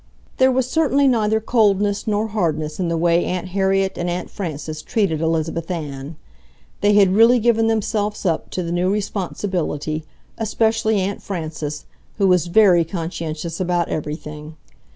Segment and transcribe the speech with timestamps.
[0.37, 4.81] There was certainly neither coldness nor hardness in the way Aunt Harriet and Aunt Frances
[4.81, 6.15] treated Elizabeth Ann.
[6.79, 10.03] They had really given themselves up to the new responsibility,
[10.39, 11.85] especially Aunt Frances,
[12.17, 14.55] who was very conscientious about everything.